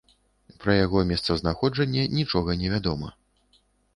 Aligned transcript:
Пра 0.63 0.77
яго 0.85 1.01
месцазнаходжанне 1.09 2.03
нічога 2.21 2.57
не 2.61 2.67
вядома. 2.75 3.13